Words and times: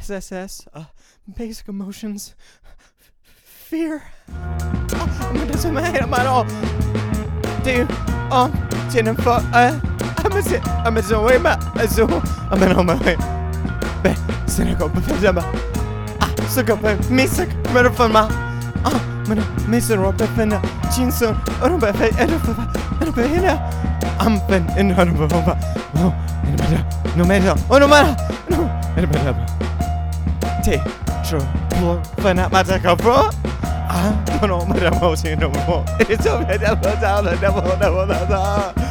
SSS, 0.00 0.66
uh, 0.76 0.82
basic 1.24 1.68
emotions, 1.68 2.34
f- 2.62 3.10
fear. 3.70 4.00
Oh, 4.92 5.32
men 5.34 5.48
det 5.52 5.58
som 5.58 5.76
är 5.76 6.06
med 6.06 6.26
då. 6.26 6.46
Det 7.64 7.74
är 7.80 7.86
om 8.30 8.50
tiden 8.92 9.16
för, 9.16 9.36
äh, 9.36 9.74
men 10.32 10.42
se, 10.42 10.60
men 10.92 11.02
så 11.02 11.28
är 11.28 11.38
med, 11.40 11.58
så, 11.90 12.22
men 12.60 12.76
om 12.76 12.88
jag 12.88 12.98
be, 14.02 14.16
sen 14.46 14.68
jag 14.68 14.78
kommer 14.78 14.94
på 14.94 15.00
det 15.00 15.20
ah, 16.20 16.26
jag 16.68 16.78
missa, 17.10 17.42
men 17.74 17.84
då 17.84 17.90
får 17.90 18.08
man, 18.08 18.32
ah, 18.84 19.00
men 19.28 19.36
då 19.36 19.70
missar 19.70 19.94
jag 19.94 20.18
på 20.18 20.26
finna, 20.26 20.62
chinson, 20.96 21.36
och 21.62 21.70
då 21.70 21.78
börjar 21.78 21.94
jag, 22.00 22.20
är 22.20 22.26
det 22.26 22.38
för, 22.38 22.52
är 23.02 23.06
det 23.06 23.12
för 23.12 23.28
hela, 23.28 23.70
ampen, 24.18 24.68
en 24.76 24.90
hörn 24.90 25.16
på 25.16 25.20
hon 25.22 25.44
bara, 25.44 25.58
oh, 25.94 26.12
no 27.16 27.24
och 27.68 27.80
no 27.80 27.86
no, 28.48 28.58
är 28.96 29.69
det 30.64 30.70
med 30.70 30.84
det, 30.84 30.84
te, 31.24 31.28
tro, 31.30 31.40
på, 31.70 32.00
för 32.22 32.34
när 32.34 32.48
man 32.50 32.64
tar 32.64 32.96
på, 32.96 33.10
ah, 33.10 34.46
no, 34.46 34.74
det, 34.74 34.88
och 34.88 35.16
det, 35.22 35.36
och 37.88 38.08
det, 38.08 38.20
och 38.20 38.28
det, 38.28 38.36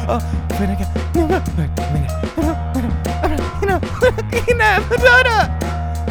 ah, 0.08 0.20
för 0.48 0.66
när 0.66 0.76
jag, 0.80 0.88
no, 1.14 1.28
men, 1.28 1.42
men, 1.56 2.06
Ina, 4.48 4.80
madara! 4.88 5.48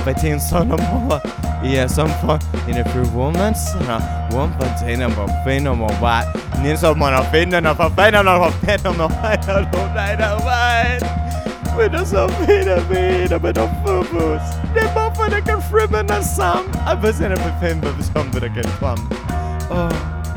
But 0.06 0.24
in 0.24 0.40
son 0.40 0.72
of 0.72 0.80
more, 0.80 1.22
yeah, 1.64 1.88
some 1.88 2.10
fun 2.22 2.40
in 2.68 2.78
a 2.78 2.84
few 2.90 3.04
moments, 3.12 3.76
one 4.32 4.52
container 4.60 5.06
of 5.06 5.30
venom 5.46 5.82
or 5.82 5.92
what, 6.00 6.26
needs 6.62 6.82
someone 6.82 7.14
of 7.14 7.32
venom 7.32 7.66
of 7.66 7.80
a 7.80 7.90
venom 7.90 8.28
of 8.28 8.42
a 8.42 8.66
venom 8.66 9.02
of 9.02 9.12
I 9.14 9.36
don't 9.36 9.72
know, 9.72 9.90
I 9.98 10.16
don't 10.16 10.40
know, 10.40 11.29
With 11.78 11.96
us 11.96 12.14
of 12.14 12.32
venom, 12.46 12.84
venom, 12.88 13.42
but 13.42 13.58
of 13.58 13.70
fubus. 13.84 14.74
They 14.74 14.88
both 14.94 15.16
for 15.16 15.30
the 15.30 15.42
confirming 15.42 16.12
and 16.12 16.26
some. 16.26 16.70
I 16.86 16.94
was 16.94 17.22
in 17.22 17.32
a 17.32 17.60
film 17.60 17.84
of 17.84 18.04
some 18.04 18.32
that 18.32 18.44
I 18.44 18.50
can 18.50 18.70
plumb. 18.80 19.08
Oh, 19.72 19.90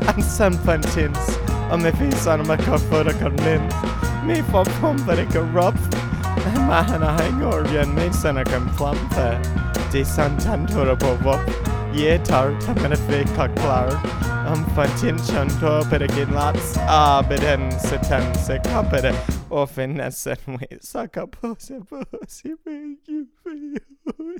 and 0.07 0.23
some 0.23 0.53
pantins. 0.59 1.17
On 1.71 1.81
my 1.81 1.91
face 1.91 2.27
on 2.27 2.47
my 2.47 2.57
cup 2.57 2.79
for 2.81 3.03
the 3.03 3.13
convince. 3.13 3.73
Me 4.23 4.41
for 4.51 4.63
pump, 4.79 5.05
but 5.05 5.19
it 5.19 5.29
can 5.31 5.51
rub. 5.53 5.77
Mahana 6.73 7.17
Hangorian 7.17 7.93
Mason 7.93 8.37
a 8.37 8.43
kan 8.43 8.67
planta 8.77 9.39
De 9.91 10.03
Santantora 10.03 10.95
på 10.95 11.15
vop 11.23 11.41
Ye 11.93 12.17
tar 12.17 12.55
tamen 12.61 12.95
fe 12.97 13.23
kaklar 13.35 13.93
Am 14.47 14.65
fatin 14.75 15.17
chanto 15.17 15.83
pedagin 15.89 16.33
lots 16.33 16.77
Ah 16.77 17.21
beden 17.29 17.71
setan 17.71 18.35
se 18.35 18.59
kapede 19.53 19.61
O 19.61 19.67
finessen 19.67 20.37
we 20.47 20.79
pose 21.27 21.79
pose 21.89 22.57
Thank 22.65 23.07
you 23.07 23.27
for 23.43 23.53
you 23.53 24.39